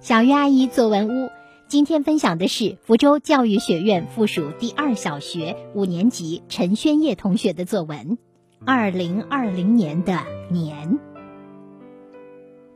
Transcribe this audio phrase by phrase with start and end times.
[0.00, 1.30] 小鱼阿姨作文屋，
[1.68, 8.18] 今天分享的是福州教育学院附属第二小学五年级陈轩烨同学的作文。
[8.66, 10.18] 二零二零年的
[10.50, 10.98] 年，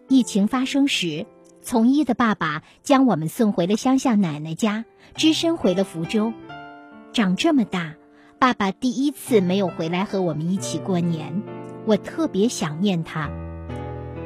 [0.09, 1.27] 疫情发生时，
[1.61, 4.85] 从医的爸爸将我们送回了乡下奶奶家，
[5.17, 6.33] 只身回了福州。
[7.13, 7.97] 长这么大，
[8.39, 11.43] 爸爸第一次没有回来和我们一起过年，
[11.85, 13.29] 我特别想念他。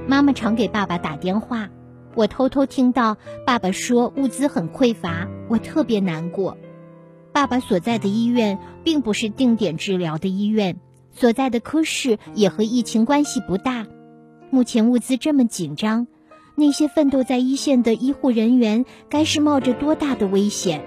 [0.07, 1.71] 妈妈常给爸爸打电话。
[2.15, 3.17] 我偷偷听到
[3.47, 6.59] 爸爸说物资很匮乏，我特别难过。
[7.33, 10.81] 爸爸所在的医院并不是定点治疗的医院，
[11.13, 13.87] 所在的科室也和疫情关系不大。
[14.51, 16.09] 目前物资这么紧张，
[16.57, 20.83] 那些奋斗在一线的医护人员该是冒着多大的危险？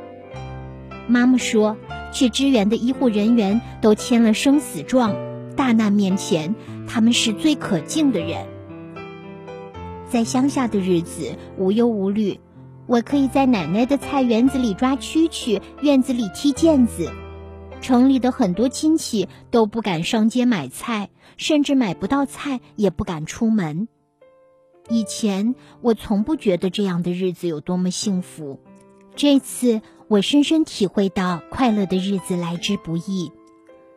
[1.07, 1.77] 妈妈说，
[2.11, 5.15] 去支援的医护人员都签了生死状，
[5.55, 6.55] 大难面前，
[6.87, 8.45] 他们是最可敬的人。
[10.13, 12.39] 在乡下的日子无忧无虑，
[12.85, 17.11] 我可以在奶奶的菜园子里抓蛐蛐，院子里踢毽子。
[17.81, 23.87] 城里的很多亲戚都不敢上街买菜，甚至买不到菜也不敢出门。
[24.87, 28.59] 以前我从不觉得这样的日子有多么幸福，
[29.15, 33.31] 这次我深深体会到快乐的日子来之不易，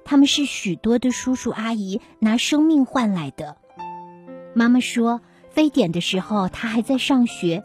[0.03, 3.59] 他们是许多的叔叔阿姨拿生命换来的。
[4.55, 5.21] 妈妈说。
[5.57, 7.65] 非典的时候，他还在上学。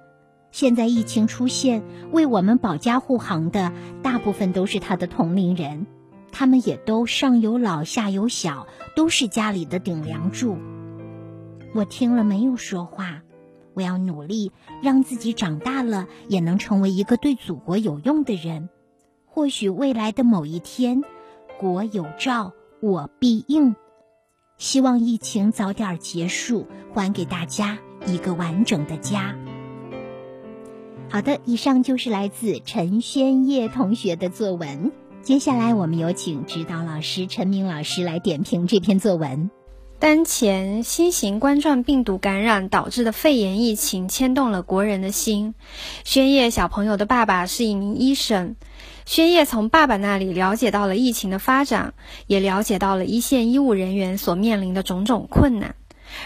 [0.50, 5.88] 现在疫情出现，为我们保驾护航的大部分都是他的同龄人，
[6.32, 10.58] 他们也都上有老下有小，都是家里的顶梁柱。
[11.76, 13.24] 我听了没有说话。
[13.74, 18.70] 我要努力让自己长大了也能成为一个对祖国有用的人。
[19.26, 21.04] 或许未来的某一天，
[21.60, 23.76] 国有照，我必应。
[24.62, 29.36] 希望疫情早点结束，还给大家一个完整的家。
[31.10, 34.92] 好的，以上就是来自陈轩烨同学的作文。
[35.24, 39.50] 接下来，我们有请指导老师陈明老师来点评这篇作文。
[40.02, 45.54] 当前新型冠状病毒感染导致的肺炎疫情牵动了国人的心。
[46.04, 48.56] 宣烨小朋友的爸爸是一名医生。
[49.06, 51.94] 宣烨从爸爸那里了解到了疫情的发展，
[52.26, 55.76] 也了解到了一线医务人员所面临的种种困难。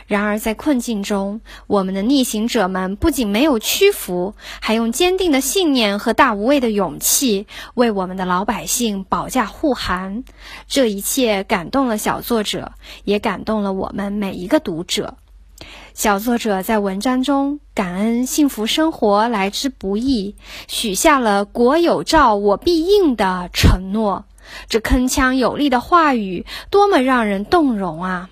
[0.08, 10.24] 然而，在困境中，我们的逆行者们不仅没有屈服，还用坚定的信念和大无畏的勇气为我们的老百姓保驾护航。
[10.68, 12.74] 这一切感动了小作者，
[13.04, 15.18] 也感动了我们每一个读者。
[15.94, 20.36] 小作者在文章中感恩幸福生活来之不易，
[20.68, 24.26] 许下了“国有照，我必应”的承诺。
[24.68, 28.30] 这铿锵有力的话语，多么让人动容啊！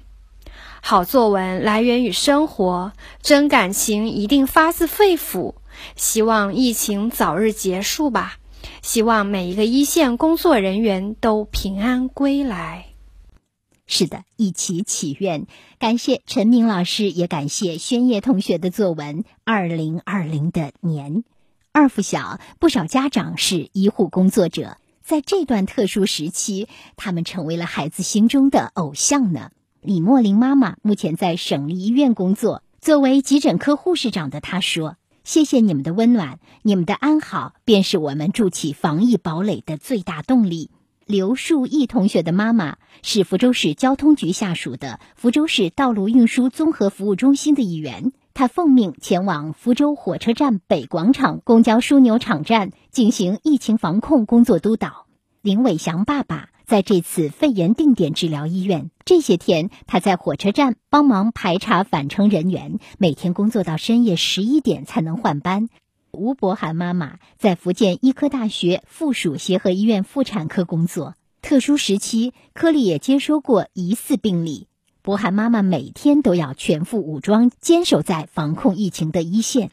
[0.86, 5.56] 好作文来源于生活，真感情一定发自肺腑。
[5.96, 8.34] 希望疫情早日结束吧，
[8.82, 12.88] 希望每一个一线工作人员都平安归来。
[13.88, 15.48] 是的，一起祈愿，
[15.80, 19.24] 感谢陈明老师，也感谢轩烨同学的作文。
[19.46, 21.24] 二零二零的年，
[21.72, 26.68] 二附小不少家长是医护工作者，在这段特殊时期，
[26.98, 29.52] 他们成为了孩子心中的偶像呢。
[29.84, 34.96] 李莫林妈妈目前在省立医院工作，作为急诊科护士长的她说
[35.26, 40.72] ：“谢谢你们的温暖，你们的安好便是我们筑起防疫堡垒的最大动力。”
[41.06, 55.08] 刘树义同学的妈妈是福州市交通局下属的福州市道路运输综合服务中心的一员，他奉命前往福州火车站北广场公交枢纽场站进行疫情防控工作督导。
[55.42, 65.70] 林伟祥爸爸在这次肺炎定点治疗医院，这些天他在火车站帮忙排查返程人员，每天工作到深夜十一点才能换班。
[66.12, 71.14] 吴博涵妈妈在福建医科大学附属协和医院妇产科工作，
[71.44, 74.66] 特殊时期科里也接收过疑似病例。
[75.04, 79.70] 博涵妈妈每天都要全副武装，坚守在防控疫情的一线。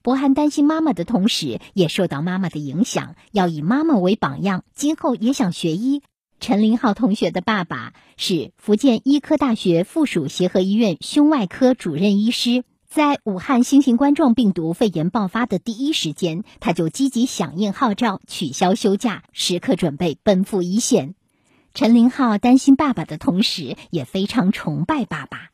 [0.00, 6.02] 博涵担心妈妈的同时，也受到妈妈的影响，要以妈妈为榜样，今后也想学医。
[6.38, 12.64] 陈林浩同学的爸爸是福建医科大学附属协和医院胸外科主任医师。
[12.88, 21.14] 在武汉新型冠状病毒肺炎爆发的第一时间，他就积极响应号召，取消休假，时刻准备奔赴一线。
[21.74, 25.50] 陈林浩担心爸爸的同时，也非常崇拜爸爸。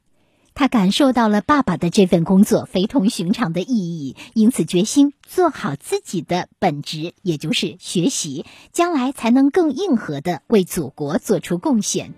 [0.54, 12.14] 他感受到了爸爸的这份工作非同寻常的意义，因此决心做好自己的本职，也就是学习，将来才能更硬核的为祖国做出贡献。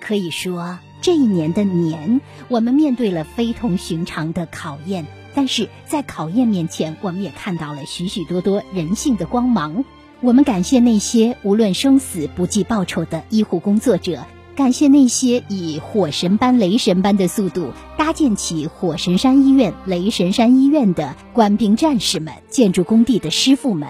[0.00, 0.78] 可以说。
[1.02, 5.04] 这一年的年，我们面对了非同寻常的考验，
[5.34, 9.84] 但是在考验面前，我们也看到了许许多多人性的光芒。
[10.22, 14.24] 我们感谢那些无论生死不计报酬的医护工作者，
[14.56, 23.88] 感谢那些以火神般、雷神般的速度搭建起火神山医院、雷神山医院的官兵战士们、建筑工地的师傅们，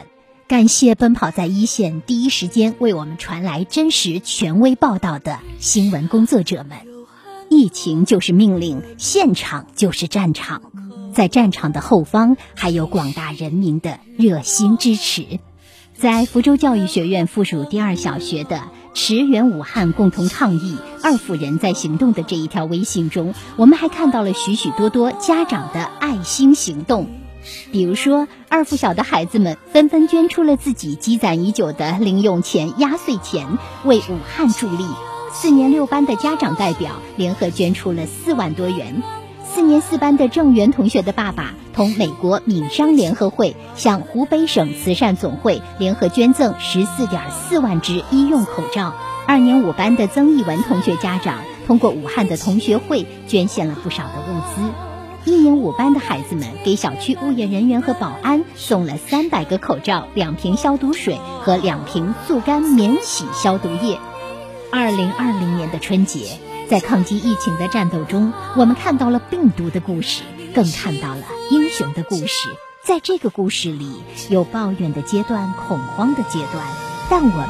[0.49, 6.79] 感谢奔跑在一线、第一时间为我们传来真实权威报道的新闻工作者们。
[7.51, 10.63] 疫情就是命令，现场就是战场。
[11.13, 15.39] 在战场的后方，还有广大人民的热心支持。
[15.97, 18.65] 在福州教育学院附属第二小学的
[18.95, 27.09] “驰援武汉，共同抗疫，二妇人在行动”的这一条微信中，我们还看到了许许多多家长的爱心行动。
[27.73, 34.87] 比如说，二附小的孩子们纷纷捐出了自己积攒已久的零用钱、压岁钱，为武汉助力。
[35.33, 39.03] 四年六班的家长代表联合捐出了四万多元。
[39.55, 48.93] 四年四班的郑源同学的爸爸同美国闽商联合会向湖北省慈善总会联合捐赠十四点四万只医用口罩。
[49.29, 55.31] 二年五班的曾义文同学家长通过武汉的同学会捐献了不少的物资。
[55.31, 64.01] 一年五班的孩子们给小区物业人员和保安送了三百个口罩、两瓶消毒水和两瓶速干免洗消毒液。
[64.73, 66.54] 二零二零年的春节。
[66.69, 70.23] 在抗击疫情的战斗中，我们看到了病毒的故事，
[70.55, 72.49] 更看到了英雄的故事。
[72.83, 76.67] 在这个故事里，有抱怨的阶段，恐慌的阶段，
[77.09, 77.49] 但我们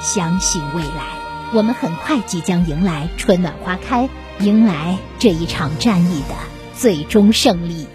[0.00, 1.04] 相信未来。
[1.52, 4.08] 我们很快即将迎来春暖花开，
[4.40, 6.34] 迎来这一场战役的
[6.74, 7.86] 最终胜利。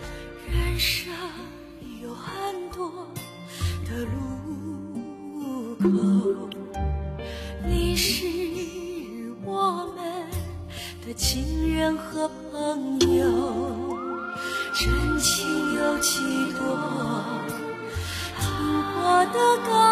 [0.52, 1.12] 人生
[2.04, 3.08] 有很多
[3.90, 6.50] 的路口，
[7.68, 8.37] 你是。
[11.08, 13.98] 的亲人和朋友，
[14.74, 16.60] 真情有几多？
[18.42, 19.87] 听过的歌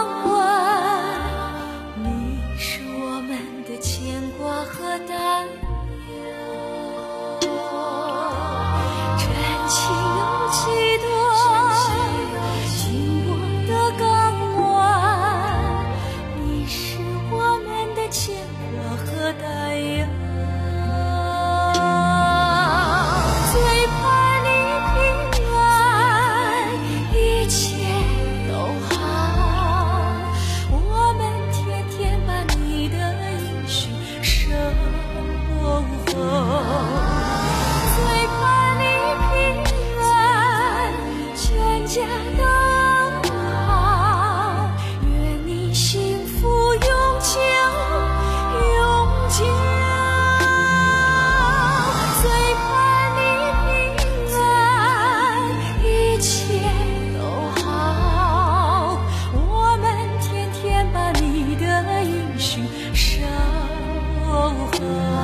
[64.80, 65.15] Bye.